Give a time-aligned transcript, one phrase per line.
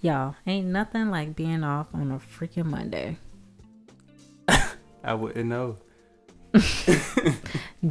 [0.00, 3.18] Y'all, ain't nothing like being off on a freaking Monday.
[5.04, 5.78] I wouldn't know.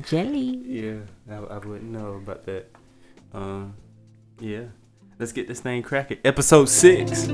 [0.01, 0.61] Jelly.
[0.65, 0.99] Yeah,
[1.29, 2.69] I, I wouldn't know about that.
[3.33, 3.75] Um,
[4.39, 4.63] yeah.
[5.19, 6.19] Let's get this thing cracking.
[6.23, 7.27] Episode six.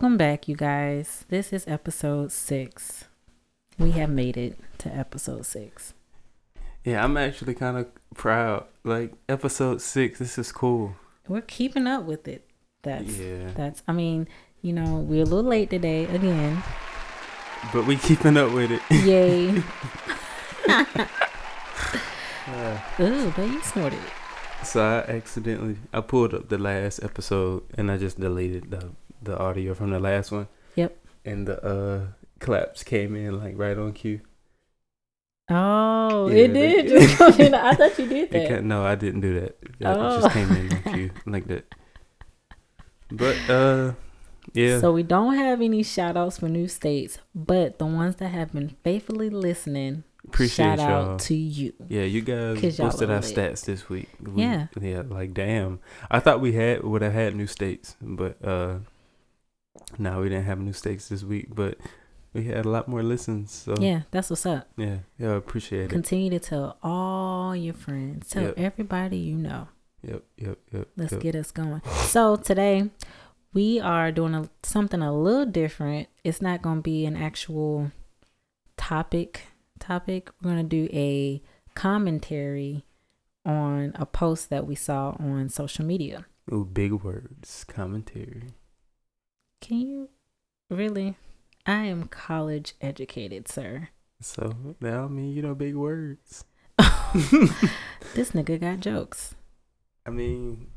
[0.00, 1.26] Welcome back, you guys.
[1.28, 3.04] This is episode six.
[3.78, 5.92] We have made it to episode six.
[6.84, 8.64] Yeah, I'm actually kind of proud.
[8.82, 10.96] Like episode six, this is cool.
[11.28, 12.48] We're keeping up with it.
[12.80, 14.26] That's Yeah, that's I mean,
[14.62, 16.62] you know, we're a little late today again.
[17.70, 18.80] but we keeping up with it.
[19.04, 19.62] Yay.
[20.66, 20.94] Uh,
[23.00, 23.98] Ooh, but you snorted.
[24.64, 29.38] so I accidentally I pulled up the last episode and I just deleted the the
[29.38, 30.48] audio from the last one.
[30.76, 30.96] Yep.
[31.24, 32.06] And the uh
[32.38, 34.20] claps came in like right on cue.
[35.52, 37.54] Oh, Yeah, it they- did just come in.
[37.54, 38.64] I thought you did that.
[38.64, 39.58] no, I didn't do that.
[39.62, 40.20] It Oh.
[40.20, 41.74] just came in on cue like that.
[43.10, 43.92] But uh,
[44.52, 48.28] yeah, So we don't have any shout outs for new states, but the ones that
[48.28, 51.12] have been faithfully listening, appreciate shout y'all.
[51.14, 51.72] out to you.
[51.88, 53.24] yeah, you guys y'all posted our lit.
[53.36, 54.08] stats this week.
[54.22, 54.68] We- Yeah.
[54.80, 55.80] yeah, like damn.
[56.10, 58.78] I thought we had would have had new states, but uh,
[59.98, 61.54] no, we didn't have new states this week.
[61.54, 61.78] But
[62.32, 63.50] we had a lot more listens.
[63.52, 64.68] So Yeah, that's what's up.
[64.76, 65.90] yeah, yeah, appreciate it.
[65.90, 68.54] Continue to tell all your friends, tell Yep.
[68.58, 69.68] everybody you know.
[70.02, 70.88] Yep, yep, yep.
[70.96, 71.20] Let's yep.
[71.20, 71.82] get us going.
[72.06, 72.90] So today
[73.52, 76.08] we are doing a, something a little different.
[76.24, 77.90] It's not going to be an actual
[78.76, 79.42] topic.
[79.78, 80.30] Topic.
[80.42, 81.42] We're going to do a
[81.74, 82.84] commentary
[83.44, 86.26] on a post that we saw on social media.
[86.52, 88.44] Ooh, big words, commentary.
[89.60, 90.08] Can you
[90.70, 91.16] really?
[91.66, 93.88] I am college educated, sir.
[94.20, 96.44] So now I mean, you know, big words.
[98.14, 99.34] This nigga got jokes.
[100.06, 100.68] I mean,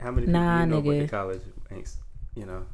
[0.00, 0.84] how many people Nah, you know nigga.
[0.86, 1.42] went to college?
[2.34, 2.66] You know?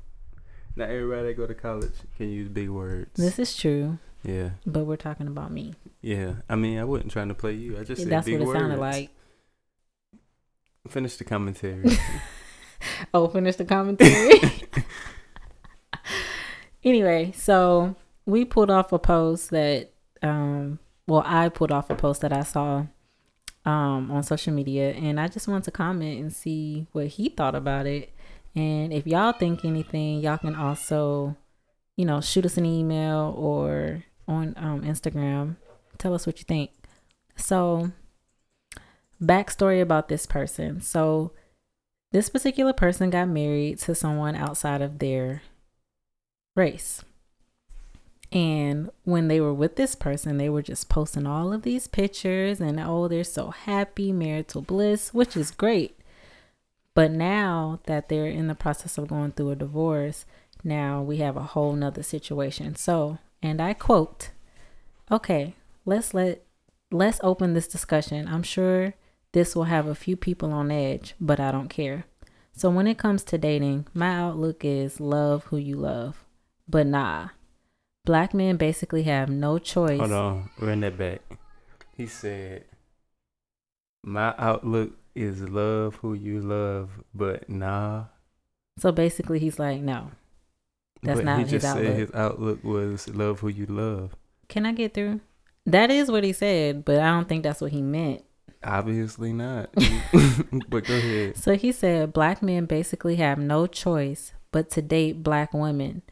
[0.77, 3.11] Not everybody that go to college can use big words.
[3.15, 5.75] This is true, yeah, but we're talking about me.
[6.03, 6.35] yeah.
[6.49, 7.79] I mean, I wasn't trying to play you.
[7.79, 8.59] I just said That's big what it words.
[8.61, 9.11] sounded like.
[10.89, 11.91] Finish the commentary.
[13.15, 14.39] Oh, finish the commentary.
[16.85, 17.97] anyway, so
[18.27, 19.91] we pulled off a post that,
[20.23, 22.87] um, well, I pulled off a post that I saw
[23.65, 27.55] um, on social media, and I just wanted to comment and see what he thought
[27.55, 28.11] about it.
[28.55, 31.37] And if y'all think anything, y'all can also,
[31.97, 35.57] you know, shoot us an email or on um, Instagram.
[35.99, 36.71] Tell us what you think.
[37.37, 37.91] So,
[39.21, 40.81] backstory about this person.
[40.81, 41.33] So,
[42.13, 45.43] this particular person got married to someone outside of their
[46.55, 47.03] race.
[48.33, 52.61] And when they were with this person, they were just posting all of these pictures
[52.61, 55.97] and oh, they're so happy, marital bliss, which is great.
[56.95, 60.27] But now that they're in the process of going through a divorce,
[60.65, 62.75] now we have a whole nother situation.
[62.75, 64.31] So, and I quote,
[65.11, 65.55] okay,
[65.85, 66.43] let's let
[66.91, 68.27] let's open this discussion.
[68.29, 68.95] I'm sure
[69.33, 72.05] this will have a few people on edge, but I don't care.
[72.53, 76.24] So when it comes to dating, my outlook is love who you love.
[76.69, 77.29] But nah.
[78.05, 79.99] Black men basically have no choice.
[79.99, 81.23] Hold on, run that back.
[81.97, 82.65] He said,
[84.03, 88.05] "My outlook is love who you love, but nah."
[88.79, 90.11] So basically he's like, no.
[91.03, 91.87] That's but not he his just outlook.
[91.87, 94.17] said his outlook was love who you love.
[94.49, 95.21] Can I get through?
[95.67, 98.25] That is what he said, but I don't think that's what he meant.
[98.63, 99.71] Obviously not.
[100.69, 101.37] but go ahead.
[101.37, 106.03] So he said black men basically have no choice but to date black women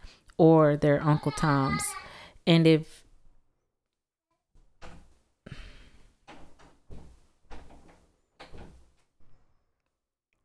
[0.43, 1.85] or their Uncle Toms.
[2.49, 3.05] And if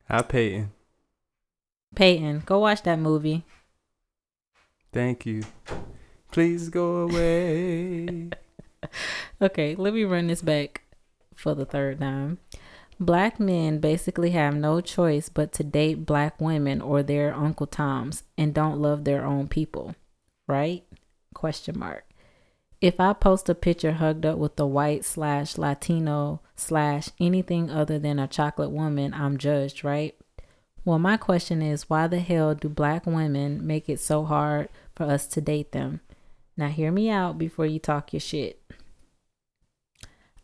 [0.07, 0.71] Hi, Peyton.
[1.95, 3.44] Peyton, go watch that movie.
[4.94, 5.41] Thank you.
[6.31, 8.29] Please go away.
[9.41, 10.81] Okay, let me run this back
[11.35, 12.39] for the third time.
[12.99, 18.23] Black men basically have no choice but to date black women or their Uncle Toms
[18.38, 19.95] and don't love their own people,
[20.47, 20.83] right?
[21.35, 22.05] Question mark.
[22.81, 27.99] If I post a picture hugged up with a white slash Latino slash anything other
[27.99, 30.15] than a chocolate woman, I'm judged, right?
[30.83, 35.03] Well, my question is why the hell do black women make it so hard for
[35.05, 36.01] us to date them?
[36.55, 38.61] Now, hear me out before you talk your shit.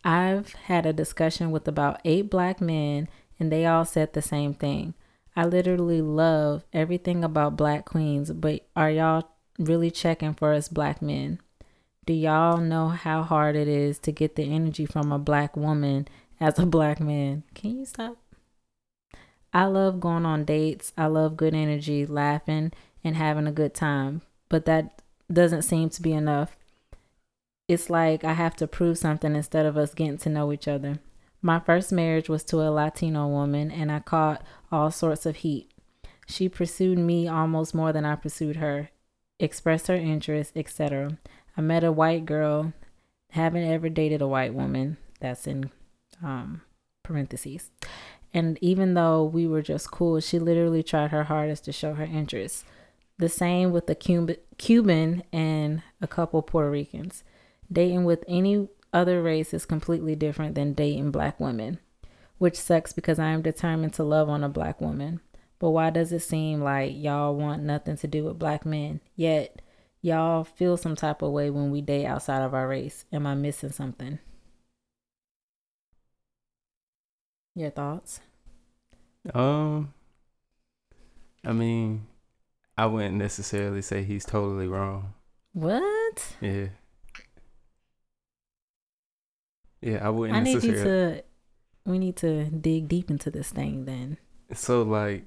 [0.04, 3.08] I've had a discussion with about eight black men,
[3.40, 4.94] and they all said the same thing.
[5.34, 11.00] I literally love everything about black queens, but are y'all really checking for us black
[11.00, 11.40] men?
[12.06, 16.06] Do y'all know how hard it is to get the energy from a black woman
[16.38, 17.44] as a black man?
[17.54, 18.18] Can you stop?
[19.54, 20.92] I love going on dates.
[20.98, 22.72] I love good energy, laughing,
[23.02, 25.00] and having a good time, but that
[25.32, 26.56] doesn't seem to be enough.
[27.66, 30.98] It's like I have to prove something instead of us getting to know each other.
[31.40, 35.70] My first marriage was to a Latino woman, and I caught all sorts of heat.
[36.26, 38.90] She pursued me almost more than I pursued her,
[39.38, 41.18] expressed her interest, etc.
[41.56, 42.72] I met a white girl,
[43.30, 44.96] haven't ever dated a white woman.
[45.20, 45.70] That's in
[46.22, 46.62] um,
[47.02, 47.70] parentheses.
[48.32, 52.04] And even though we were just cool, she literally tried her hardest to show her
[52.04, 52.64] interest.
[53.18, 53.94] The same with the
[54.58, 57.22] Cuban and a couple Puerto Ricans.
[57.72, 61.78] Dating with any other race is completely different than dating black women,
[62.38, 65.20] which sucks because I am determined to love on a black woman.
[65.58, 69.00] But why does it seem like y'all want nothing to do with black men?
[69.16, 69.62] Yet
[70.02, 73.04] y'all feel some type of way when we date outside of our race.
[73.12, 74.18] Am I missing something?
[77.54, 78.20] Your thoughts?
[79.32, 79.94] Um
[81.44, 82.06] I mean,
[82.76, 85.14] I wouldn't necessarily say he's totally wrong.
[85.52, 86.36] What?
[86.40, 86.68] Yeah.
[89.84, 90.38] Yeah, I wouldn't.
[90.38, 91.22] I need you to.
[91.84, 94.16] We need to dig deep into this thing then.
[94.54, 95.24] So like,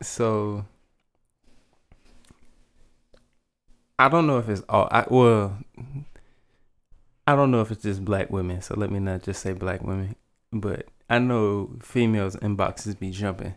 [0.00, 0.64] so
[3.98, 4.88] I don't know if it's all.
[4.92, 5.58] I well,
[7.26, 8.62] I don't know if it's just black women.
[8.62, 10.14] So let me not just say black women,
[10.52, 13.56] but I know females inboxes be jumping,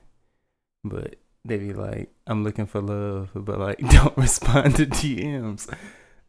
[0.84, 5.72] but they be like, "I'm looking for love," but like don't respond to DMs.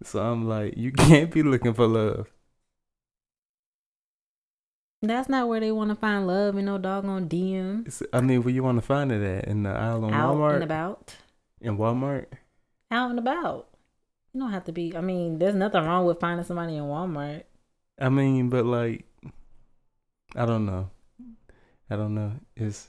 [0.03, 2.29] So I'm like, you can't be looking for love.
[5.01, 8.03] That's not where they want to find love in no doggone DM.
[8.13, 9.47] I mean, where you want to find it at?
[9.47, 10.55] In the aisle in Out Walmart?
[10.55, 11.15] and about.
[11.61, 12.27] In Walmart?
[12.91, 13.69] Out and about.
[14.33, 14.97] You don't have to be.
[14.97, 17.45] I mean, there's nothing wrong with finding somebody in Walmart.
[18.01, 19.05] I mean, but like,
[20.35, 20.91] I don't know.
[21.91, 22.33] I don't know.
[22.57, 22.89] It's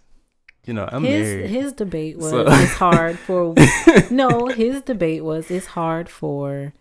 [0.66, 1.50] you know, I'm his married.
[1.50, 2.46] his debate was so.
[2.48, 3.56] it's hard for
[4.12, 4.48] no.
[4.48, 6.74] His debate was it's hard for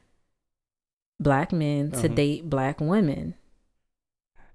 [1.20, 2.08] black men to uh-huh.
[2.08, 3.34] date black women.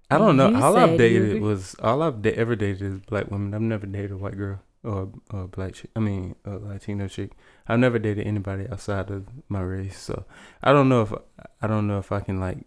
[0.09, 0.53] I don't know.
[0.53, 3.53] all I've dated was all I've da- ever dated is black women.
[3.53, 5.89] I've never dated a white girl or a black chick.
[5.95, 7.31] I mean, a Latino chick.
[7.67, 9.97] I've never dated anybody outside of my race.
[9.97, 10.25] So
[10.61, 11.13] I don't know if
[11.61, 12.59] I don't know if I can like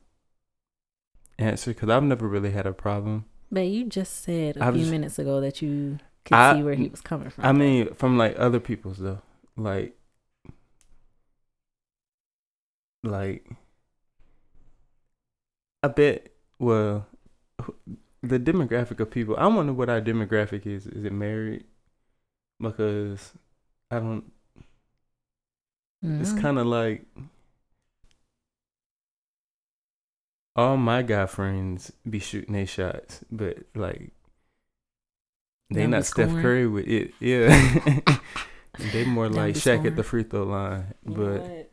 [1.39, 3.27] answer because I've never really had a problem.
[3.51, 6.63] But you just said a I've few just, minutes ago that you could I, see
[6.63, 7.45] where he was coming from.
[7.45, 9.21] I mean, from like other people's though,
[9.57, 9.97] like
[13.03, 13.47] like
[15.83, 16.33] I bet.
[16.59, 17.07] Well,
[18.23, 19.37] the demographic of people.
[19.39, 20.87] I wonder what our demographic is.
[20.87, 21.65] Is it married?
[22.61, 23.33] Because
[23.91, 24.33] I don't.
[26.05, 26.21] Mm-hmm.
[26.21, 27.05] It's kind of like
[30.55, 34.13] all my guy friends be shooting their shots, but like
[35.71, 37.13] they not Steph Curry with it.
[37.21, 37.49] Yeah,
[38.93, 39.87] they more like Shaq scoring.
[39.87, 41.73] at the free throw line, but what?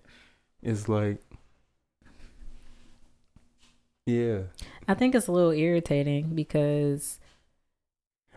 [0.61, 1.21] it's like
[4.05, 4.39] yeah.
[4.87, 7.19] I think it's a little irritating because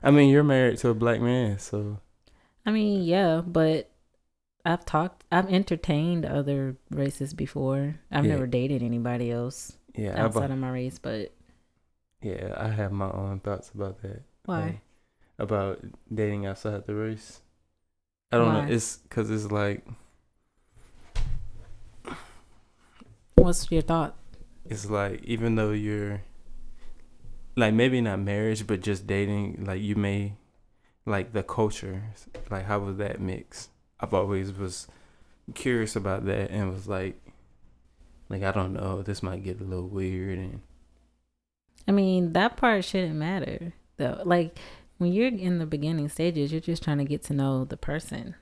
[0.03, 1.99] I mean, you're married to a black man, so
[2.65, 3.91] I mean, yeah, but
[4.65, 7.97] I've talked I've entertained other races before.
[8.11, 8.33] I've yeah.
[8.33, 11.33] never dated anybody else yeah, outside I've, of my race, but
[12.23, 14.23] yeah, I have my own thoughts about that.
[14.45, 14.63] Why?
[14.63, 14.81] Um,
[15.39, 15.81] about
[16.13, 17.41] dating outside the race.
[18.33, 18.67] I don't Why?
[18.67, 18.73] know.
[18.73, 19.87] It's because it's like.
[23.37, 24.17] What's your thought?
[24.69, 26.23] It's like even though you're
[27.57, 30.35] like maybe not marriage but just dating like you may
[31.07, 32.03] like the culture.
[32.51, 33.69] Like how was that mix?
[34.01, 34.89] I've always was
[35.55, 37.21] curious about that and was like
[38.29, 40.61] like i don't know this might get a little weird and
[41.87, 44.21] i mean that part shouldn't matter though.
[44.25, 44.59] Like
[44.99, 48.35] when you're in the beginning stages you're just trying to get to know the person.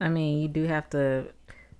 [0.00, 1.28] I mean you do have to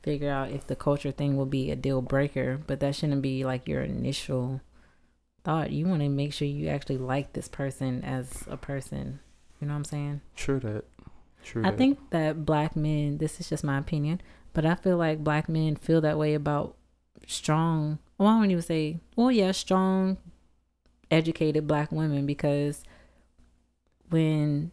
[0.06, 3.44] figure out if the culture thing will be a deal breaker, but that shouldn't be
[3.44, 4.60] like your initial
[5.42, 5.72] thought.
[5.72, 9.18] You want to make sure you actually like this person as a person.
[9.60, 10.20] You know what I'm saying?
[10.36, 10.84] True that.
[11.42, 11.64] True.
[11.66, 11.76] I that.
[11.76, 14.20] think that black men, this is just my opinion,
[14.52, 16.76] but I feel like black men feel that way about
[17.26, 20.18] strong, well, I don't even say, well, yeah, strong,
[21.10, 22.84] educated black women because
[24.08, 24.70] when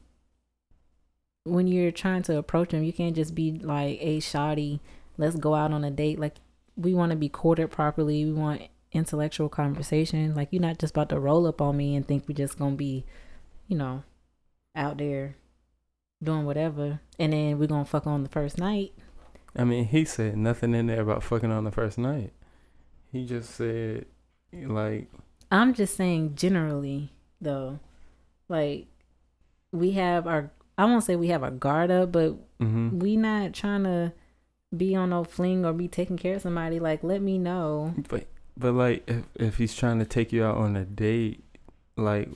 [1.45, 4.79] when you're trying to approach them, you can't just be like a shoddy
[5.17, 6.19] let's go out on a date.
[6.19, 6.35] Like
[6.75, 8.25] we want to be courted properly.
[8.25, 10.35] We want intellectual conversation.
[10.35, 12.75] Like you're not just about to roll up on me and think we're just gonna
[12.75, 13.05] be,
[13.67, 14.03] you know,
[14.75, 15.35] out there
[16.21, 18.93] doing whatever, and then we're gonna fuck on the first night.
[19.55, 22.33] I mean, he said nothing in there about fucking on the first night.
[23.11, 24.05] He just said,
[24.51, 25.11] like,
[25.51, 27.79] I'm just saying generally though,
[28.49, 28.87] like
[29.71, 32.97] we have our I won't say we have our guard up, but mm-hmm.
[32.99, 34.13] we not trying to
[34.75, 36.79] be on no fling or be taking care of somebody.
[36.79, 37.93] Like, let me know.
[38.09, 38.27] But
[38.57, 41.43] but like, if if he's trying to take you out on a date,
[41.95, 42.29] like,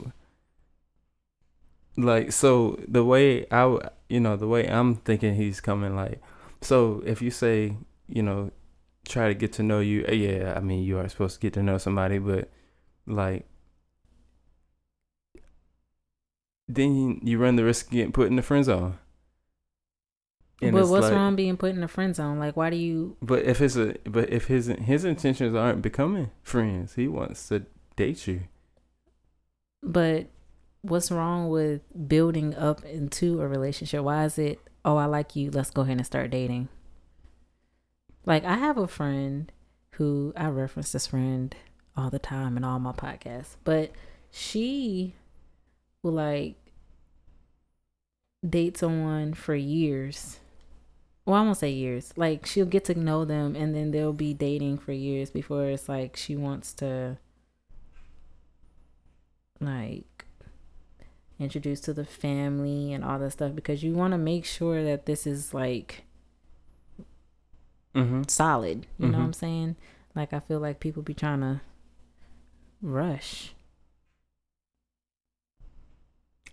[1.96, 3.78] like so the way I
[4.10, 6.22] you know the way I'm thinking he's coming like,
[6.62, 7.78] so if you say
[8.08, 8.52] you know
[9.08, 11.54] try to get to know you, uh, yeah, I mean you are supposed to get
[11.54, 12.50] to know somebody, but
[13.06, 13.46] like
[16.68, 18.98] then you run the risk of getting put in the friend zone.
[20.62, 22.40] And but what's like- wrong being put in a friend zone?
[22.40, 23.16] Like, why do you?
[23.22, 27.66] But if it's a but if his his intentions aren't becoming friends, he wants to
[27.96, 28.42] date you.
[29.84, 30.28] But
[30.82, 34.04] what's wrong with building up into a relationship?
[34.04, 34.60] Why is it?
[34.84, 35.52] Oh, I like you.
[35.52, 36.70] Let's go ahead and start dating.
[38.26, 39.52] Like, I have a friend
[39.92, 41.56] who I reference this friend
[41.96, 43.92] all the time in all my podcasts, but
[44.32, 45.16] she
[46.04, 46.56] will like
[48.48, 50.40] date someone for years.
[51.28, 52.12] Well, I won't say years.
[52.18, 55.88] Like she'll get to know them and then they'll be dating for years before it's
[55.90, 57.20] like she wants to
[59.60, 60.26] like
[61.40, 65.06] introduce to the family and all that stuff because you want to make sure that
[65.06, 66.04] this is like
[67.96, 68.24] Mm-hmm.
[68.28, 68.88] solid.
[69.00, 69.26] You know what Mhm.
[69.26, 69.76] I'm saying?
[70.16, 71.62] Like I feel like people be trying to
[72.82, 73.54] rush.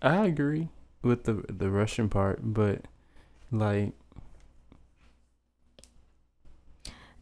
[0.01, 0.69] I agree
[1.01, 2.85] with the the Russian part, but
[3.51, 3.93] like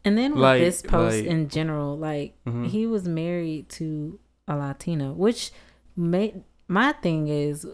[0.04, 2.66] And then with Like- this post like- in general, like mhm.
[2.68, 5.50] he was married to a Latina, which
[5.96, 7.66] made my thing is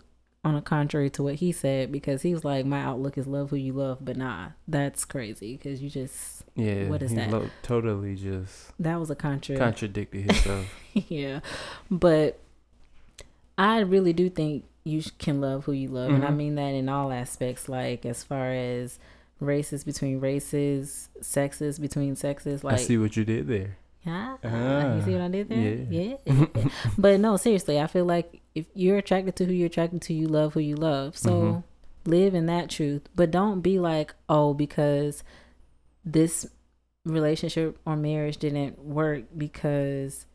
[0.44, 3.50] on the contrary to what he said because he was like, "My outlook is love
[3.50, 7.30] who you love," but nah, that's crazy because you just yeah, what is he that?
[7.30, 9.56] lo- totally just that was a contra.
[9.56, 10.66] contradicted himself.
[10.94, 11.40] yeah,
[11.90, 12.38] but
[13.58, 16.36] I really do think you can love who you love, and I Mhm.
[16.36, 18.98] mean that in all aspects, like as far as
[19.40, 23.76] races between races, sexes between sexes, like I see what you did there.
[24.06, 25.58] Ah, Ah, you see what I did there?
[25.58, 26.16] yeah.
[26.24, 26.46] Yeah.
[26.98, 30.26] but no, seriously, I feel like if you're attracted to who you're attracted to, you
[30.28, 31.16] love who you love.
[31.18, 31.64] So Mhm.
[32.06, 33.02] live in that truth.
[33.14, 35.22] But don't be like, oh, because
[36.04, 36.46] this
[37.04, 40.26] relationship or marriage didn't work because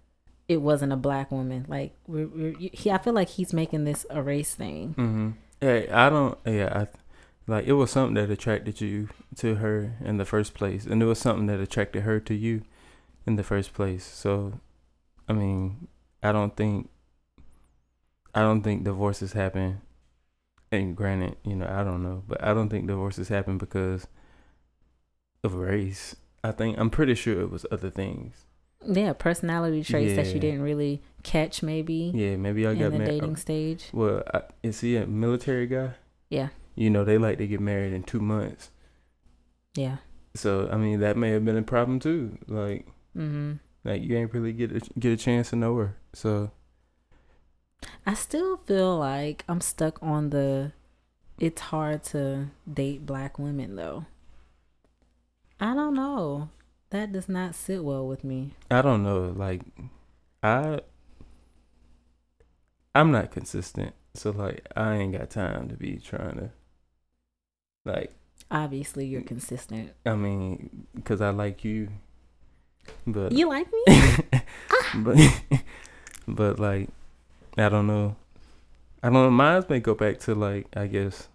[0.48, 1.66] it wasn't a black woman.
[1.68, 4.90] Like we're, we're he, I feel like he's making this a race thing.
[4.98, 5.30] Mm-hmm.
[5.62, 6.38] Hey, I don't.
[6.46, 6.88] Yeah, I
[7.48, 11.06] like it was something that attracted you to her in the first place, and it
[11.06, 12.64] was something that attracted her to you
[13.26, 14.04] in the first place.
[14.06, 14.60] So,
[15.28, 15.88] I mean,
[16.24, 16.90] I don't think.
[18.34, 19.82] I don't think divorces happen.
[20.72, 24.08] And granted, you know, I don't know, but I don't think divorces happen because
[25.44, 26.16] of race.
[26.44, 28.46] I think I'm pretty sure it was other things.
[28.86, 33.10] Yeah, personality traits that you didn't really catch maybe Yeah, maybe in got the married.
[33.10, 33.86] Uh, dating stage.
[33.94, 35.92] Well, I, is he a military guy?
[36.30, 36.50] Yeah.
[36.76, 38.70] You know, they like to get married in two months.
[39.76, 39.98] Yeah.
[40.36, 42.38] So I mean, that may have been a problem too.
[42.48, 43.54] Like, Mm-hmm.
[43.86, 45.96] like you ain't really get a, get a chance to know her.
[46.14, 46.52] So
[48.06, 50.74] I still feel like I'm stuck on the
[51.40, 54.06] it's hard to date black women though.
[55.60, 56.50] I don't know.
[56.90, 58.54] That does not sit well with me.
[58.70, 59.34] I don't know.
[59.36, 59.62] Like,
[60.44, 60.82] I
[62.94, 63.94] I'm not consistent.
[64.14, 66.52] So like, I ain't got time to be trying to
[67.86, 68.12] like.
[68.52, 69.92] Obviously, you're consistent.
[70.06, 71.90] I mean, because I like you,
[73.08, 74.18] but You like me?
[74.96, 75.18] but
[76.28, 76.90] but like
[77.58, 78.16] I don't know.
[79.02, 79.32] I don't know.
[79.32, 81.28] Mine may go back to like I guess.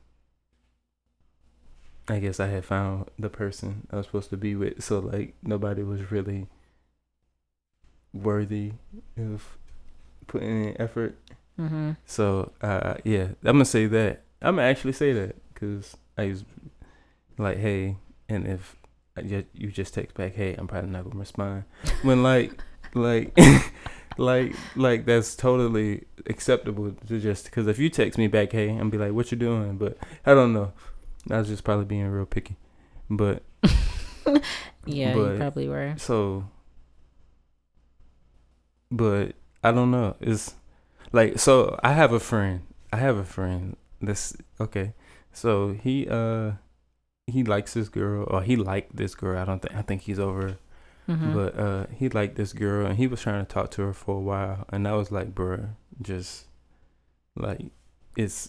[2.09, 5.35] I guess I had found the person I was supposed to be with, so like
[5.45, 6.49] nobody was really
[8.13, 8.73] worthy
[9.17, 9.57] of
[10.27, 11.17] putting in effort.
[11.59, 11.93] mm-hmm.
[12.07, 14.23] So uh, yeah, I'm gonna say that.
[14.43, 16.45] I'm gonna actually say that because I was
[17.39, 17.97] like, hey,
[18.29, 18.77] and if
[19.17, 21.65] I ju- you just text back, hey, I'm probably not gonna respond.
[22.03, 22.53] When like,
[22.95, 23.37] like,
[24.19, 28.91] like, like that's totally acceptable to just because if you text me back, hey, I'm
[28.91, 29.77] be like, what you doing?
[29.79, 29.97] But
[30.27, 30.73] I don't know.
[31.31, 32.57] I was just probably being real picky.
[33.09, 33.43] But
[34.87, 35.95] Yeah, But- you probably were.
[35.99, 36.45] so,
[38.91, 40.17] but I don't know.
[40.21, 40.55] It's
[41.13, 41.79] like so.
[41.83, 42.63] I have a friend.
[42.93, 43.77] I have a friend.
[44.01, 44.95] That's okay.
[45.33, 46.53] So he uh
[47.27, 49.39] he likes this girl, or he liked this girl.
[49.41, 49.75] I don't think.
[49.75, 50.57] I think he's over.
[51.09, 51.35] Mm-hmm.
[51.35, 54.17] But uh, he liked this girl, and he was trying to talk to her for
[54.17, 54.65] a while.
[54.71, 55.71] And I was like, bruh,
[56.01, 56.47] just
[57.37, 57.61] like
[58.17, 58.49] it's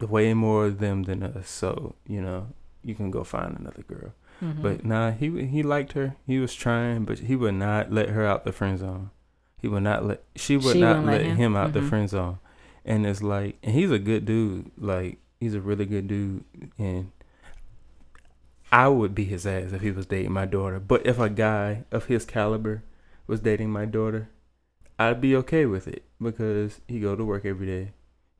[0.00, 1.48] way more of them than us.
[1.48, 2.48] So you know,
[2.82, 4.12] you can go find another girl.
[4.42, 4.62] Mhm.
[4.62, 6.16] But nah, he he liked her.
[6.26, 9.10] He was trying, but he would not let her out the friend zone.
[9.60, 10.22] He would not let.
[10.36, 11.36] She would She not let let him?
[11.36, 11.88] him, out the Mhm.
[11.88, 12.38] friend zone.
[12.84, 14.70] And it's like, and he's a good dude.
[14.76, 16.44] Like he's a really good dude,
[16.78, 17.10] and
[18.72, 20.80] I would be his ass if he was dating my daughter.
[20.80, 22.82] But if a guy of his caliber
[23.26, 24.28] was dating my daughter,
[24.98, 27.92] I'd be okay with it because he go to work every day.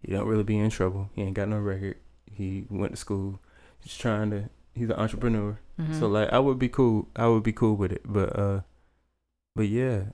[0.02, 1.10] He don't really be in trouble.
[1.14, 1.96] He ain't got no record.
[2.32, 3.40] He went to school.
[3.80, 4.48] He's trying to.
[4.74, 5.58] He's an entrepreneur.
[5.80, 5.98] Mhm.
[5.98, 7.08] So like I would be cool.
[7.16, 8.02] I would be cool with it.
[8.04, 8.60] But uh
[9.54, 10.04] but yeah.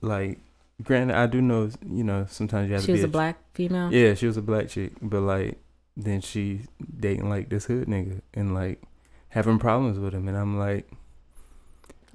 [0.00, 0.40] Like
[0.82, 3.38] granted I do know, you know, sometimes you have she to was be a black
[3.54, 3.92] female.
[3.92, 5.58] Yeah, she was a black chick, but like
[5.96, 6.60] then she
[6.98, 8.82] dating like this hood nigga and like
[9.28, 10.90] having problems with him and I'm like,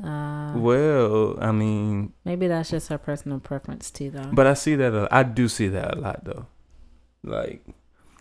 [0.03, 4.29] Uh, well, I mean, maybe that's just her personal preference too, though.
[4.31, 6.45] but I see that a, I do see that a lot though.
[7.23, 7.65] Like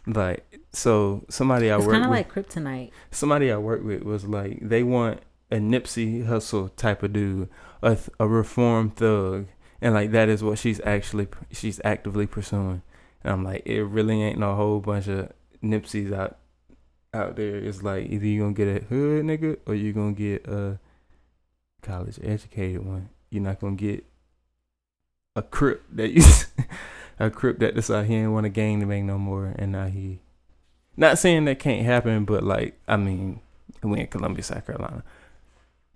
[0.07, 2.91] like so somebody I it's work kind of like kryptonite.
[3.11, 7.49] somebody I work with was like they want a Nipsey Hussle type of dude,
[7.83, 9.47] a th- a reformed thug,
[9.81, 12.83] and like that is what she's actually she's actively pursuing.
[13.23, 15.33] And I'm like, it really ain't no whole bunch of
[15.63, 16.39] Nipseys out
[17.15, 17.57] out there.
[17.57, 20.79] It's like either you gonna get a hood nigga or you gonna get a
[21.83, 23.09] college educated one.
[23.31, 24.05] You're not gonna get
[25.37, 26.23] a crip that you
[27.19, 29.87] a crip that decide he ain't want a gang to make no more, and now
[29.87, 30.21] he
[30.97, 33.41] not saying that can't happen, but like I mean,
[33.83, 35.03] we in Columbia, South Carolina,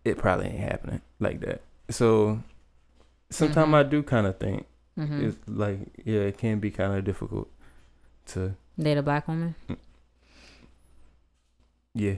[0.05, 1.63] it probably ain't happening like that.
[1.91, 2.43] So
[3.33, 3.75] sometimes Mhm.
[3.75, 7.49] I do kind of think hmm it's like yeah, it can be kind of difficult
[8.27, 9.55] to Date a black woman.
[11.95, 12.17] yeah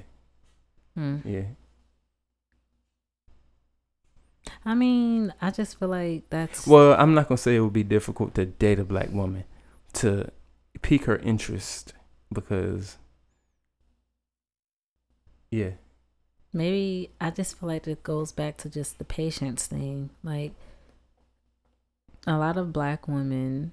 [0.94, 1.16] Hmm.
[1.24, 1.46] yeah.
[4.64, 7.82] I mean, I just feel like that's Well, I'm not gonna say it would be
[7.82, 9.44] difficult to date a black woman
[9.94, 10.30] to
[10.82, 11.92] pique her interest
[12.32, 12.96] because
[15.50, 15.70] yeah,
[16.52, 20.10] maybe I just feel like it goes back to just the patience thing.
[20.22, 20.52] Like
[22.26, 23.72] a lot of black women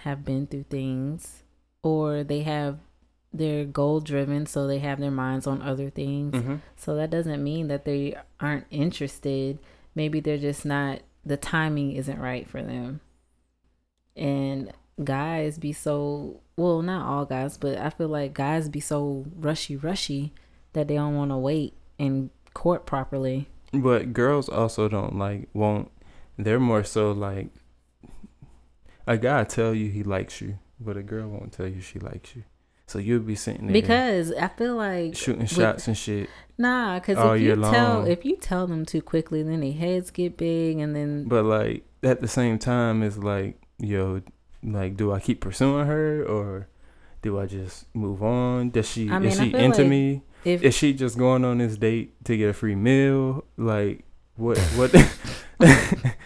[0.00, 1.42] have been through things
[1.82, 2.78] or they have
[3.32, 6.34] they're goal driven so they have their minds on other things.
[6.34, 6.56] mm-hmm.
[6.76, 9.58] So that doesn't mean that they aren't interested.
[9.94, 13.00] Maybe they're just not the timing isn't right for them.
[14.16, 19.24] And guys be so well, not all guys, but I feel like guys be so
[19.36, 20.32] rushy rushy
[20.72, 23.48] that they don't want to wait and court properly.
[23.72, 25.90] But girls also don't like won't.
[26.44, 27.48] They're more so like
[29.06, 32.34] a guy tell you he likes you, but a girl won't tell you she likes
[32.36, 32.44] you.
[32.86, 36.28] So you'll be sitting there Because I feel like shooting with- shots and shit.
[36.58, 40.10] nah, because if you year tell if you tell them too quickly, then their heads
[40.10, 44.22] get big, and then But like at the same time, it's like yo,
[44.62, 46.68] like do I keep pursuing her or
[47.22, 48.70] do I just move on?
[48.70, 50.22] Does she I mean, is she into like me?
[50.44, 53.44] if Is she just going on this date to get a free meal?
[53.56, 54.04] Like
[54.36, 54.90] what what?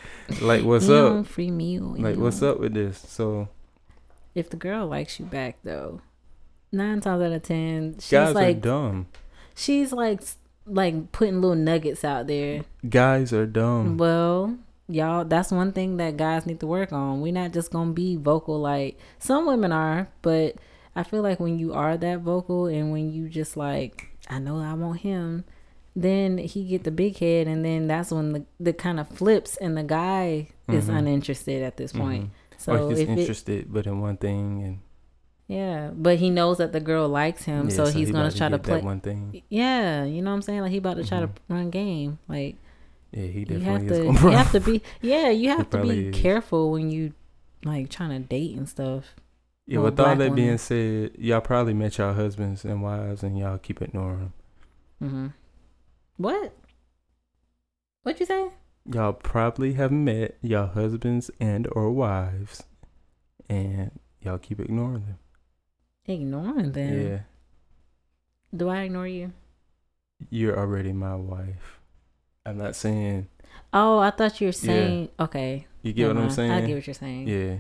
[0.43, 1.27] like what's you up?
[1.27, 2.99] free meal, Like you what's up with this?
[2.99, 3.49] So
[4.35, 6.01] if the girl likes you back though
[6.73, 9.07] nine times out of ten she's guys are like dumb.
[9.55, 10.21] she's like
[10.67, 13.97] like putting little nuggets out there Guys are dumb.
[13.97, 14.57] well
[14.89, 18.17] y'all that's one thing that guys need to work on we're not just gonna be
[18.17, 20.57] vocal like some women are but
[20.97, 24.59] i feel like when you are that vocal and when you just like i know
[24.59, 25.45] i want him
[25.97, 29.57] then he get the big head and then that's when the, the kind of flips
[29.59, 30.99] and the guy is Mhm.
[30.99, 32.31] uninterested at this point Mhm.
[32.59, 34.79] so or he's if it, interested, but in one thing, and
[35.47, 38.37] Yeah, but he knows that the girl likes him, yeah, so, he's he gonna about
[38.37, 38.81] try to play.
[38.81, 39.43] one thing.
[39.51, 40.63] Yeah, you know what I'm saying?
[40.63, 41.35] Like he about to try Mhm.
[41.35, 42.19] to run game.
[42.29, 42.57] Like
[43.13, 44.83] Yeah, he you definitely have is to, gonna you have to be.
[45.03, 46.17] Yeah, you have to be is.
[46.17, 47.13] careful when you
[47.65, 49.15] like trying to date and stuff.
[49.67, 53.59] Yeah, with all that being said, y'all probably met y'all husbands and wives, and y'all
[53.59, 54.33] keep ignoring them.
[55.11, 55.27] hmm
[56.17, 56.55] What?
[58.03, 58.49] What you say?
[58.93, 62.63] Y'all probably have met y'all husbands and or wives,
[63.49, 65.19] and y'all keep ignoring them.
[66.07, 67.01] Ignoring them.
[67.11, 67.19] Yeah,
[68.55, 69.33] Do I ignore you?
[70.31, 71.81] you're already my wife.
[72.47, 73.29] I'm not saying
[73.73, 75.09] Oh, I thought you were saying.
[75.19, 75.67] Okay.
[75.83, 76.35] you get never what I'm mind.
[76.35, 76.51] saying.
[76.53, 77.29] I get what you're saying.
[77.29, 77.57] Yeah.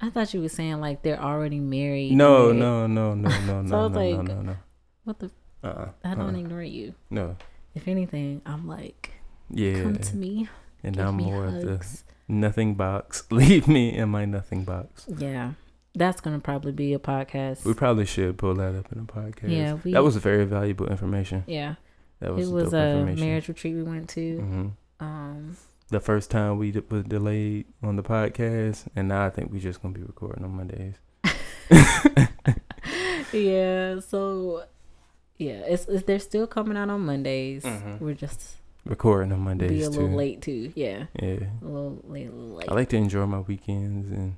[0.00, 2.12] I thought you were saying like they're already married.
[2.12, 4.56] No, they're- no, no, no, no, So I no, was no, no, no, no.
[5.04, 5.30] What the?
[5.62, 5.88] Uh-uh.
[6.04, 6.38] I don't uh-uh.
[6.38, 6.94] ignore you.
[7.10, 7.36] No.
[7.74, 9.10] If anything, I'm like,
[9.50, 9.82] Yeah.
[9.82, 10.48] come to me.
[10.82, 11.84] and I'm more of the
[12.28, 13.24] nothing box.
[13.30, 15.06] Leave me in my nothing box.
[15.18, 15.52] Yeah,
[15.94, 17.64] that's gonna probably be a podcast.
[17.64, 19.50] We probably should pull that up in a podcast.
[19.50, 19.92] yeah, we.
[19.92, 21.44] that was very valuable information.
[21.46, 21.74] yeah.
[22.20, 24.36] That was, It was a marriage retreat we went to.
[24.38, 24.66] hmm
[25.00, 25.56] Um,
[25.90, 29.60] The first time we d- was delayed on the podcast, and now I think we're
[29.60, 30.94] just gonna be recording on Mondays.
[33.32, 33.98] yeah.
[34.00, 34.64] So
[35.38, 37.62] yeah, it's, it's they're still coming out on Mondays.
[37.64, 38.00] Mhm.
[38.00, 40.00] We're just Recording on Mondays be a too.
[40.00, 40.72] little late too.
[40.74, 41.38] Yeah, Yeah.
[41.62, 42.68] a little late, a little late.
[42.68, 44.36] I like to enjoy my weekends and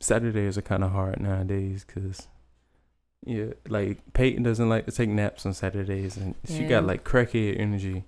[0.00, 2.28] Saturdays are kind of hard nowadays because
[3.26, 7.58] yeah, like Peyton doesn't like to take naps on Saturdays and she got like crackhead
[7.58, 8.04] energy.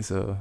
[0.00, 0.38] So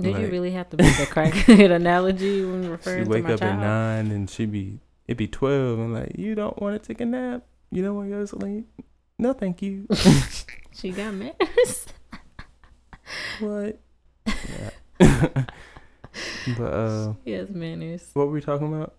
[0.00, 3.34] Did you really have to make a crackhead analogy when she referring to wake my
[3.34, 6.86] up at nine and she be it be twelve and like you don't want to
[6.86, 7.44] take a nap.
[7.70, 8.66] You don't want to go to sleep.
[9.18, 9.86] No, thank you.
[10.76, 11.86] She got manners.
[13.40, 13.80] what?
[16.56, 18.10] But uh, yes, manners.
[18.12, 18.94] what were we talking about?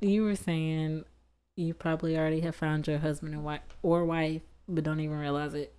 [0.00, 1.04] You were saying
[1.56, 5.54] you probably already have found your husband and wife or wife, but don't even realize
[5.54, 5.74] it.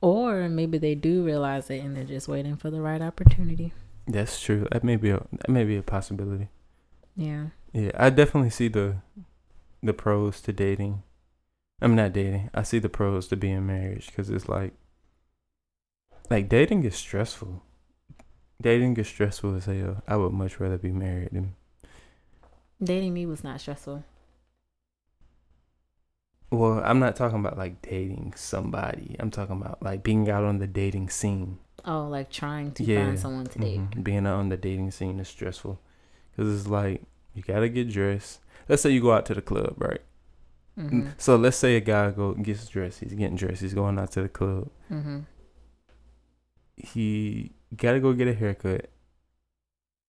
[0.00, 3.72] Or maybe they do realize it and they're just waiting for the right opportunity.
[4.06, 4.66] That's true.
[4.72, 6.48] That may be a that may be a possibility.
[7.16, 7.46] Yeah.
[7.72, 8.96] Yeah, I definitely see the
[9.82, 11.02] the pros to dating.
[11.80, 12.50] I'm not dating.
[12.54, 14.72] I see the pros to being married because it's like
[16.30, 17.62] like dating is stressful.
[18.60, 20.02] Dating is stressful as hell.
[20.08, 21.54] I would much rather be married than
[22.82, 24.04] Dating me was not stressful.
[26.50, 29.16] well, I'm not talking about like dating somebody.
[29.20, 31.58] I'm talking about like being out on the dating scene.
[31.84, 33.80] Oh, like trying to Yeah, find someone to date.
[33.80, 34.02] Mhm.
[34.02, 35.80] Being out on the dating scene is stressful
[36.30, 37.02] because it's like
[37.34, 38.40] you gotta get dressed.
[38.68, 40.00] Let's say you go out to the club, right?
[40.78, 41.08] Mm-hmm.
[41.18, 43.00] So let's say a guy go gets dressed.
[43.00, 43.62] He's getting dressed.
[43.62, 44.70] He's going out to the club.
[44.90, 45.20] Mm-hmm.
[46.76, 48.88] He gotta go get a haircut.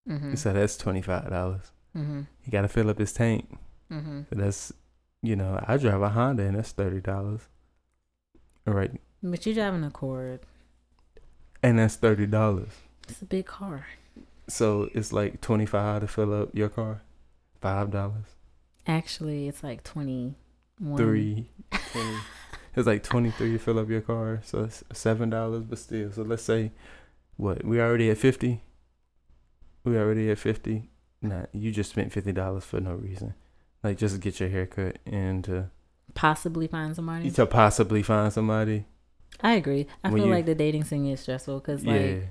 [0.07, 0.35] Mm-hmm.
[0.35, 1.71] So that's twenty five dollars.
[1.95, 2.21] Mm-hmm.
[2.43, 3.57] He gotta fill up his tank.
[3.91, 4.21] Mm-hmm.
[4.29, 4.73] So that's
[5.21, 7.41] you know I drive a Honda and that's thirty dollars.
[8.67, 8.91] All right,
[9.23, 10.41] But you're driving a Accord.
[11.63, 12.69] and that's thirty dollars.
[13.07, 13.87] It's a big car.
[14.47, 17.01] So it's like twenty five to fill up your car.
[17.61, 18.25] Five dollars.
[18.85, 20.35] Actually, it's like twenty one.
[20.97, 21.49] Three.
[22.75, 24.41] It's like twenty three to fill up your car.
[24.43, 26.11] So it's seven dollars, but still.
[26.11, 26.71] So let's say
[27.35, 28.61] what we already at fifty.
[29.83, 30.89] We already at fifty.
[31.21, 33.33] Nah, you just spent fifty dollars for no reason.
[33.83, 35.71] Like just to get your haircut and to,
[36.13, 37.31] Possibly find somebody.
[37.31, 38.85] to possibly find somebody.
[39.41, 39.87] I agree.
[40.03, 41.93] I When feel you- like the dating scene is stressful because yeah.
[41.93, 42.23] like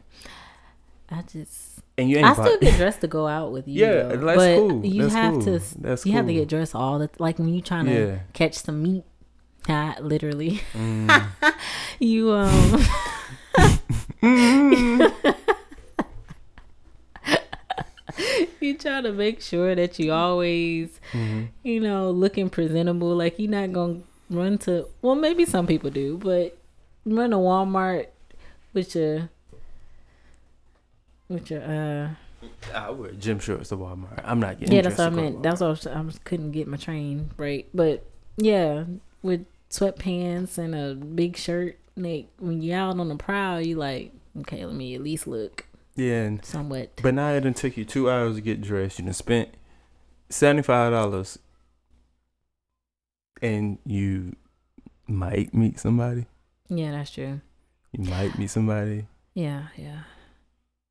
[1.10, 3.84] I just and you ain't I still get dressed to go out with you.
[3.84, 4.16] Yeah, though.
[4.16, 4.86] that's but cool.
[4.86, 5.42] You That's have cool.
[5.58, 5.60] to.
[5.80, 8.18] That's you have to get dressed all the like when you trying to Yeah.
[8.32, 9.04] catch some meat.
[9.68, 10.62] Not literally.
[10.72, 11.26] Mm.
[11.98, 12.80] You um.
[18.60, 21.48] you try to make sure that you always, Mhm.
[21.62, 23.14] you know, looking presentable.
[23.14, 24.86] Like you're not gonna run to.
[25.02, 26.56] Well, maybe some people do, but
[27.04, 28.06] run to Walmart
[28.74, 29.28] with your
[31.28, 32.10] with your uh.
[32.72, 34.22] I wear gym shorts to Walmart.
[34.24, 34.74] I'm not getting.
[34.74, 35.42] Yeah, that's what I to go to meant.
[35.42, 37.66] That's what I, was, I was, couldn't get my train right.
[37.74, 38.04] But
[38.36, 38.84] yeah,
[39.22, 44.12] with sweatpants and a big shirt, like when you're out on the prowl, you like,
[44.40, 47.00] okay, let me at least look Yeah, and somewhat.
[47.02, 48.98] But now it didn't take you two hours to get dressed.
[49.00, 49.48] You done spent
[50.30, 51.40] seventy five dollars,
[53.42, 54.36] and you
[55.08, 56.26] might meet somebody.
[56.68, 57.40] Yeah, that's true.
[57.92, 60.02] You might meet somebody Yeah, yeah.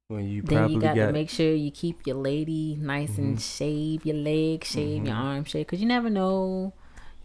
[0.07, 1.07] When you then you got, got.
[1.07, 3.41] to make sure you keep your lady nice and Mhm.
[3.41, 5.19] shave your legs, shave your Mhm.
[5.19, 6.73] arm, shave, because you never know.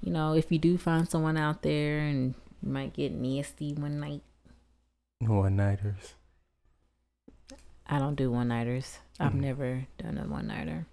[0.03, 4.01] You know, if you do find someone out there and you might get nasty one
[4.01, 4.23] night.
[5.21, 6.15] one nighters.
[7.87, 8.99] I don't do one nighters.
[9.21, 9.41] I've Mhm.
[9.41, 10.87] never done a one nighter.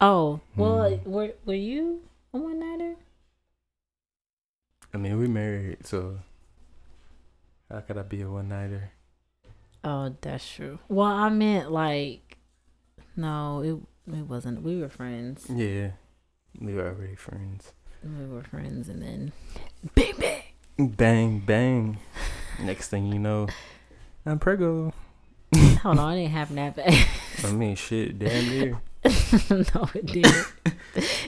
[0.00, 1.04] Oh, well, Mhm.
[1.04, 2.94] were were you a one nighter?
[4.94, 6.20] I mean, we married, so
[7.68, 8.92] how could I be a one nighter?
[9.84, 10.78] Oh, that's true.
[10.88, 12.38] Well, I meant like,
[13.16, 14.62] no, it it wasn't.
[14.62, 15.46] We were friends.
[15.48, 15.92] Yeah,
[16.60, 17.72] we were already friends.
[18.04, 19.32] We were friends, and then
[19.94, 20.42] bang bang.
[20.96, 21.98] Bang bang.
[22.60, 23.48] Next thing you know,
[24.24, 24.92] I'm prego.
[25.54, 27.06] Hold on, I didn't have that bad.
[27.44, 28.80] I mean, shit, damn near.
[29.50, 30.52] no, it didn't.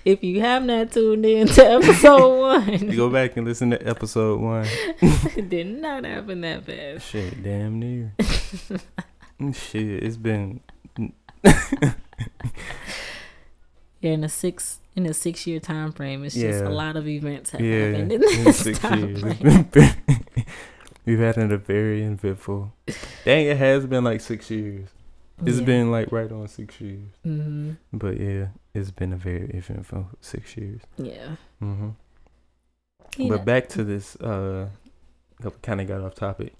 [0.04, 4.40] if you have not tuned in to episode one, go back and listen to episode
[4.40, 4.66] one.
[5.02, 7.06] it did not happen that fast.
[7.08, 8.12] Shit, damn near.
[9.52, 10.60] Shit, it's been
[14.00, 17.08] Yeah, in a six in a six year time frame, it's just a lot of
[17.08, 19.20] events have yeah, happened in in six time years.
[19.20, 19.32] frame.
[19.40, 20.46] It's been very-
[21.06, 22.72] We've had it a very eventful.
[23.24, 24.88] Dang, it has been like six years.
[25.44, 25.64] It's Yeah.
[25.64, 27.08] been like right on six years.
[27.22, 30.80] hmm But yeah, it's been a very eventful six years.
[30.96, 31.36] Yeah.
[31.60, 31.90] hmm
[33.18, 34.68] You But back to this, uh,
[35.62, 36.54] kind of got off topic.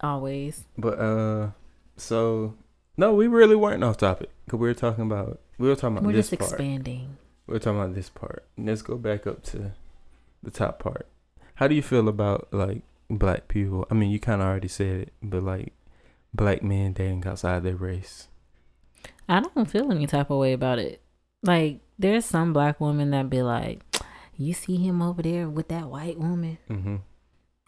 [0.00, 0.64] Always.
[0.76, 1.50] But uh,
[1.96, 2.54] so
[2.96, 6.06] no, we really weren't off topic because we were talking about we were talking about
[6.06, 6.52] We're this just part.
[6.52, 7.16] expanding.
[7.46, 8.44] We're talking about this part.
[8.58, 9.72] Let's go back up to
[10.42, 11.06] the top part.
[11.54, 13.86] How do you feel about like black people?
[13.90, 15.72] I mean, you kind of already said it, but like
[16.34, 18.28] black men dating outside their race.
[19.28, 21.00] I don't feel any type of way about it.
[21.42, 23.82] Like, there's some black women that be like,
[24.36, 26.96] "You see him over there with that white woman." Mm-hmm.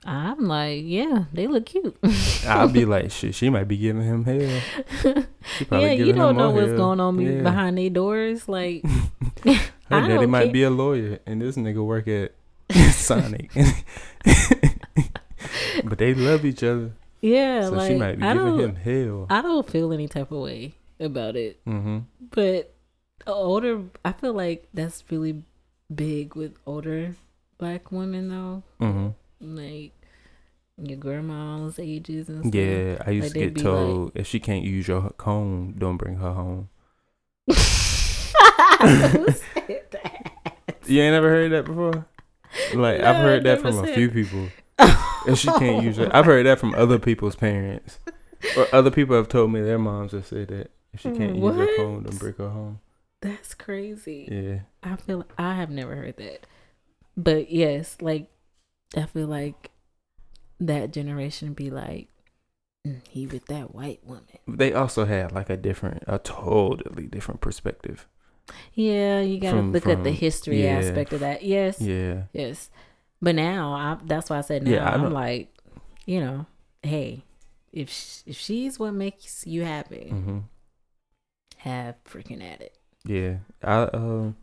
[0.05, 1.97] I'm like, yeah, they look cute.
[2.47, 5.25] I'll be like, shit, she might be giving him hell.
[5.73, 6.77] Yeah, you don't know what's hell.
[6.77, 7.43] going on Yeah.
[7.43, 8.49] behind their doors.
[8.49, 8.85] Like,
[9.45, 9.57] Her
[9.91, 10.53] I daddy might care.
[10.53, 12.33] be a lawyer, and this nigga work at
[12.93, 13.51] Sonic.
[15.85, 19.27] but they love each other, yeah, so like she might be I giving him hell.
[19.31, 21.65] I don't feel any type of way about it.
[21.65, 21.99] mm-hmm.
[22.31, 22.75] But
[23.27, 25.43] older, I feel like that's really
[25.93, 27.15] big with older
[27.59, 28.63] black women though.
[28.81, 29.09] Mm-hmm.
[29.41, 29.93] Like
[30.81, 32.55] your grandma's ages and stuff.
[32.55, 36.17] Yeah, I used Like, to get told if she can't use your comb, don't bring
[36.17, 36.69] her home.
[37.47, 38.31] Who said
[39.91, 40.77] that?
[40.87, 42.07] You ain't never heard that before?
[42.75, 44.49] Like I've heard that from a few people.
[45.27, 47.99] If she can't use it, I've heard that from other people's parents,
[48.57, 51.55] or other people have told me their moms have said that if she can't use
[51.55, 51.77] her What?
[51.77, 52.81] comb, don't bring her home.
[53.21, 54.29] That's crazy.
[54.31, 56.47] Yeah, I feel I have never heard that.
[57.17, 58.31] But yes, like
[58.97, 59.71] I feel like
[60.61, 62.09] that generation be like
[62.87, 64.25] "Mm, he with that white woman.
[64.47, 68.09] they also had like a different, a totally different perspective.
[68.75, 70.79] Yeah, you gotta From- look at the history yeah.
[70.79, 71.43] aspect of that.
[71.45, 71.81] Yes.
[71.81, 72.71] Yeah, Yes.
[73.21, 75.53] But now I that's why I said now Yeah, I I'm like,
[76.07, 76.47] you know,
[76.83, 77.25] hey,
[77.73, 80.39] if sh- if she's what makes you happy, hmm
[81.59, 82.79] have freaking at it.
[83.05, 83.39] yeah.
[83.63, 84.37] I um,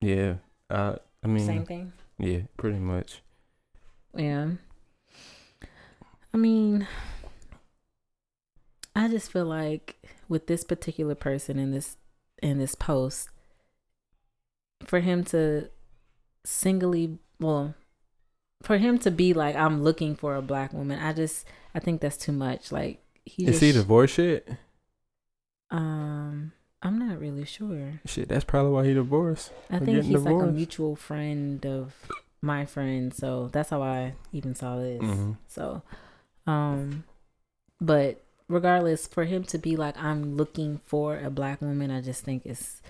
[0.00, 0.34] yeah.
[0.70, 1.92] I I mean, Same thing.
[2.18, 3.22] Yeah, pretty much.
[4.14, 4.50] Yeah.
[6.32, 6.86] I mean,
[8.94, 9.96] I just feel like
[10.28, 11.96] with this particular person in this
[12.42, 13.30] in this post,
[14.84, 15.70] for him to
[16.44, 17.74] singly, well,
[18.62, 20.98] for him to be like, I'm looking for a black woman.
[20.98, 22.70] I just, I think that's too much.
[22.72, 24.46] Like he Is just, he divorced yet?
[25.70, 26.52] um,
[26.82, 28.00] I'm not really sure.
[28.06, 29.52] Shit, that's probably why he divorced.
[29.70, 31.94] I think he's like a mutual friend of
[32.40, 35.00] my friend, so that's how I even saw this.
[35.00, 35.82] hmm So,
[36.46, 37.04] um,
[37.80, 42.24] but regardless, for him to be like, I'm looking for a black woman, I just
[42.24, 42.80] think it's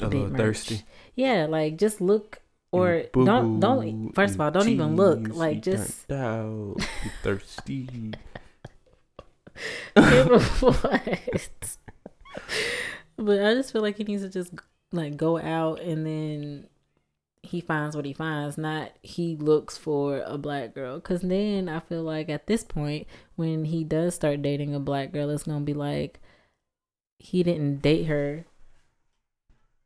[0.00, 0.82] A bit little thirsty.
[1.14, 2.40] Yeah, like just look
[2.72, 4.12] or don't don't.
[4.14, 5.28] First of all, don't even look.
[5.28, 6.76] Like just out,
[7.22, 8.12] thirsty.
[9.94, 11.76] what?
[13.16, 14.52] But I just feel like he needs to just
[14.92, 16.66] like go out and then
[17.42, 20.98] he finds what he finds, not he looks for a black girl.
[21.00, 25.12] Cause then I feel like at this point, when he does start dating a black
[25.12, 26.20] girl, it's gonna be like
[27.18, 28.46] he didn't date her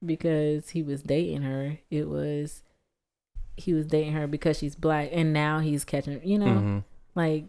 [0.04, 1.78] because he was dating her.
[1.90, 2.62] It was
[3.56, 6.20] he was dating her because she's black, and now he's catching.
[6.24, 6.84] You know, Mhm.
[7.16, 7.46] like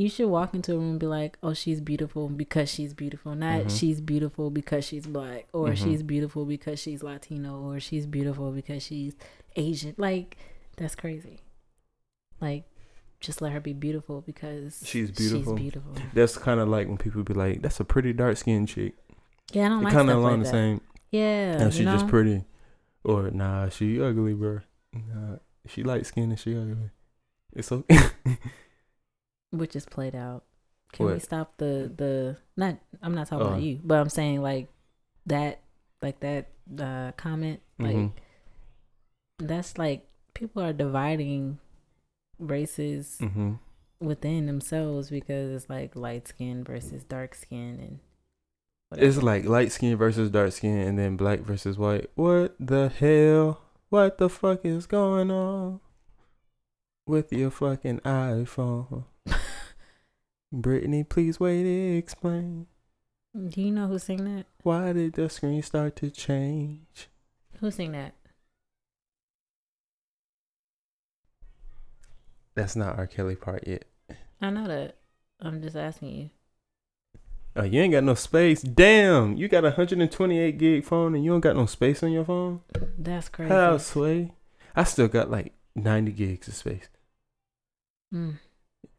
[0.00, 3.34] you should walk into a room and be like, "Oh, she's beautiful because she's beautiful."
[3.34, 3.78] Not Mhm.
[3.78, 5.76] she's beautiful because she's black, or Mhm.
[5.76, 9.14] she's beautiful because she's Latino, or she's beautiful because she's
[9.56, 9.94] Asian.
[9.98, 10.36] Like
[10.76, 11.40] that's crazy.
[12.40, 12.64] Like
[13.20, 15.52] just let her be beautiful because She's beautiful.
[15.56, 15.92] She's beautiful.
[16.14, 18.94] That's kind of like when people be like, "That's a pretty dark skinned chick."
[19.52, 20.50] Yeah, I don't It like kind of along like the that.
[20.52, 20.80] same.
[21.10, 22.44] Yeah, Nah, you she just pretty,
[23.04, 24.60] or nah, she ugly, bro.
[24.94, 25.36] Nah,
[25.66, 26.90] she light skinned and she ugly.
[27.52, 27.98] It's okay.
[29.50, 30.44] which is played out.
[30.92, 32.78] Can we stop the the not?
[33.02, 33.50] I'm not talking Uh.
[33.50, 34.68] about you, but I'm saying like
[35.26, 35.60] that,
[36.02, 38.12] like that uh comment, like Mhm.
[39.38, 41.58] that's like people are dividing
[42.38, 43.54] races hmm
[44.00, 48.00] within themselves because it's like light skin versus dark skin and
[49.00, 52.10] It's like light skin versus dark skin, and then black versus white.
[52.16, 53.60] What the hell?
[53.90, 55.80] What the fuck is going on
[57.06, 59.04] with your fucking iPhone?
[60.52, 62.66] Brittany, please wait to explain.
[63.34, 64.46] Do you know who sing that?
[64.62, 67.08] Why did the screen start to change?
[67.60, 68.14] Who sing that?
[72.54, 73.06] That's not R.
[73.06, 73.84] Kelly part yet.
[74.40, 74.96] I know that.
[75.40, 76.30] I'm just asking you.
[77.56, 78.62] Oh, you ain't got no space.
[78.62, 82.24] Damn, you got a 128 gig phone and you don't got no space on your
[82.24, 82.60] phone?
[82.98, 83.50] That's crazy.
[83.50, 84.32] How, Sway?
[84.74, 86.88] I still got like 90 gigs of space.
[88.12, 88.38] Mm.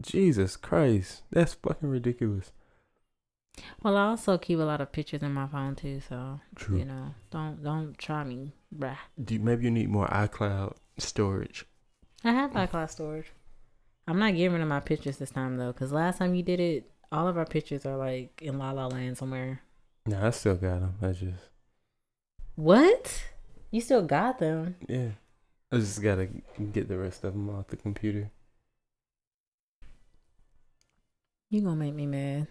[0.01, 1.23] Jesus Christ.
[1.31, 2.51] That's fucking ridiculous.
[3.83, 6.79] Well, I also keep a lot of pictures in my phone too, so True.
[6.79, 8.97] you know, don't don't try me, bruh.
[9.23, 11.65] Do you, maybe you need more iCloud storage.
[12.23, 13.31] I have iCloud storage.
[14.07, 16.59] I'm not getting rid of my pictures this time though, because last time you did
[16.59, 19.61] it, all of our pictures are like in La La Land somewhere.
[20.05, 20.95] No, I still got them.
[21.01, 21.49] I just
[22.55, 23.23] What?
[23.69, 24.75] You still got them?
[24.87, 25.09] yeah.
[25.73, 26.27] I just gotta
[26.73, 28.29] get the rest of them off the computer.
[31.51, 32.47] You gonna make me mad.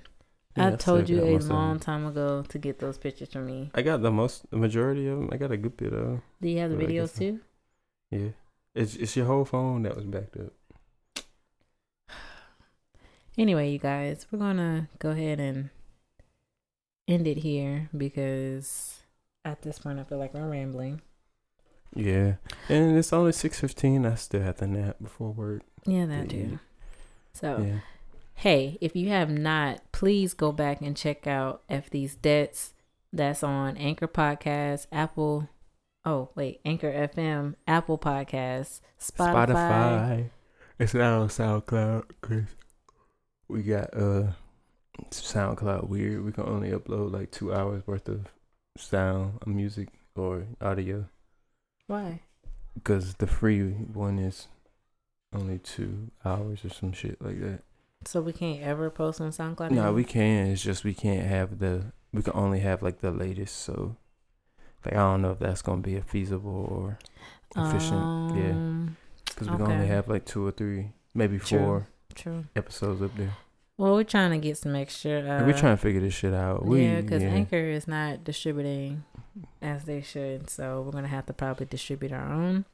[0.57, 3.71] Yeah, I told you a long time ago to get those pictures from me.
[3.75, 5.31] I got the most, the majority of them.
[5.33, 6.05] I got a good bit of.
[6.07, 6.23] 'em.
[6.43, 7.41] Do you have the But videos too?
[8.11, 8.29] Yeah,
[8.75, 10.53] it's it's your whole phone that was backed up.
[13.39, 15.71] Anyway, you guys, we're gonna go ahead and
[17.09, 19.01] end it here because
[19.47, 21.01] at this point I feel like we're rambling.
[21.95, 22.35] Yeah,
[22.69, 24.05] and it's only six fifteen.
[24.05, 25.63] I still have to nap before work.
[25.87, 26.59] Yeah, that too.
[27.33, 27.81] So Yeah,
[28.40, 32.72] hey, if you have not, please go back and check out F These Debts.
[33.12, 35.48] That's on Anchor Podcast, Apple.
[36.07, 39.46] Oh wait, Anchor FM, Apple Podcasts, Spotify.
[39.46, 40.31] Spotify.
[40.79, 42.44] It's not on SoundCloud because
[43.48, 44.29] we got uh
[45.11, 46.24] SoundCloud weird.
[46.24, 48.26] We can only upload like two hours worth of
[48.79, 51.05] sound, music, or audio
[51.88, 52.22] Why?
[52.74, 54.48] because the free one is
[55.35, 57.64] only two hours or some shit like that.
[58.07, 59.73] So we can't ever post on SoundCloud.
[59.73, 60.47] No, we can.
[60.47, 61.93] It's just we can't have the.
[62.13, 63.57] We can only have like the latest.
[63.59, 63.97] So,
[64.85, 66.99] like, I don't know if that's gonna be a feasible or
[67.57, 68.37] efficient.
[68.37, 71.59] yeah, Um, because we can only have like two or three, maybe True.
[71.59, 72.45] four True.
[72.57, 73.33] episodes up there.
[73.77, 75.21] Well, we're trying to get some extra.
[75.21, 76.65] Uh, we're trying to figure this shit out.
[76.65, 77.29] We, yeah, because yeah.
[77.31, 79.05] Anchor is not distributing
[79.61, 82.65] as they should, so we're gonna have to probably distribute our own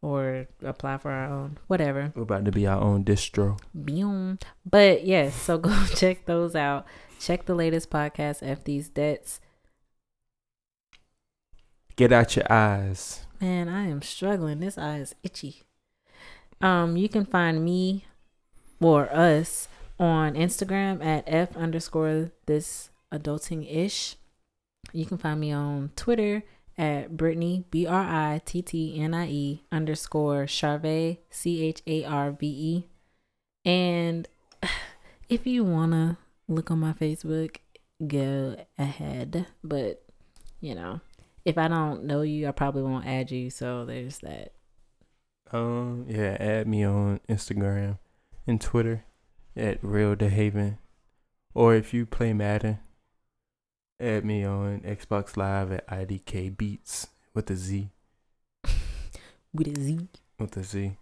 [0.00, 2.12] or apply for our own, whatever.
[2.14, 3.58] We're about to be our own distro.
[3.74, 4.38] Boom.
[4.64, 6.86] But yes, so go check those out.
[7.20, 9.40] Check the latest podcast, F These Debts.
[11.96, 13.26] Get out your eyes.
[13.40, 14.60] Man, I am struggling.
[14.60, 15.62] This eye is itchy.
[16.60, 18.04] Um, you can find me
[18.80, 24.16] or us on Instagram at F underscore this adulting ish.
[24.92, 26.44] You can find me on Twitter
[26.78, 32.04] at Brittnie B R I T T N I E underscore Charvet C H A
[32.04, 32.86] R V E.
[33.64, 34.28] And
[35.28, 37.56] if you wanna look on my Facebook,
[38.06, 39.46] go ahead.
[39.62, 40.04] But
[40.60, 41.00] you know,
[41.44, 43.50] if I don't know you, I probably won't add you.
[43.50, 44.52] So there's that.
[45.50, 47.98] Um, yeah, add me on Instagram
[48.46, 49.04] and Twitter
[49.56, 50.78] at Real DeHaven.
[51.54, 52.78] Or if you play Madden,
[54.00, 57.90] add me on Xbox Live at IDK Beats with a Z.
[59.54, 60.08] With a Z.
[60.38, 60.96] With a Z.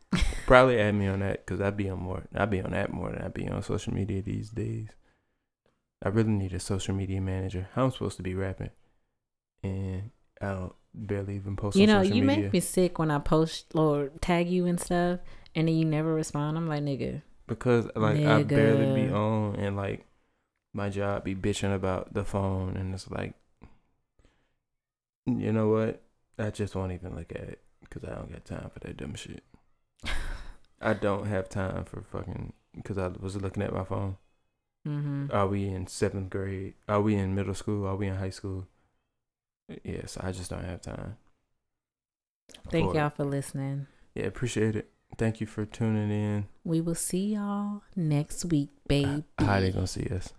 [0.46, 2.24] Probably add me on that because I be on more.
[2.34, 4.88] I be on that more than I be on social media these days.
[6.04, 7.68] I really need a social media manager.
[7.74, 8.70] I'm supposed to be rapping,
[9.62, 11.76] and I don't barely even post.
[11.76, 12.44] You on know, you media.
[12.44, 15.20] make me sick when I post or tag you and stuff,
[15.54, 16.56] and then you never respond.
[16.56, 17.22] I'm like, nigga.
[17.48, 20.06] because like I barely be on and like
[20.76, 23.34] my job be bitching about the phone and it's like
[25.26, 26.02] you know what
[26.38, 29.14] I just won't even look at it because I don't got time for that dumb
[29.14, 29.42] shit.
[30.80, 34.18] I don't have time for fucking because I was looking at my phone.
[34.86, 35.28] Mm-hmm.
[35.32, 36.74] Are we in seventh grade?
[36.88, 37.86] Are we in middle school?
[37.86, 38.68] Are we in high school?
[39.82, 41.16] Yes, I just don't have time.
[42.70, 43.86] Thank y'all for listening.
[44.14, 44.90] Yeah, appreciate it.
[45.18, 46.46] Thank you for tuning in.
[46.62, 49.24] We will see y'all next week, babe.
[49.38, 50.32] How they gonna see us?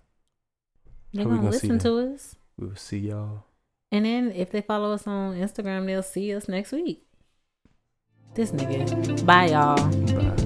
[1.17, 3.43] They're how gonna gonna listen to us, We will see y'all.
[3.91, 7.03] and then if they follow us on Instagram, they'll see us next week.
[8.35, 9.25] This nigga.
[9.25, 9.75] Bye, y'all.
[10.13, 10.43] Bye.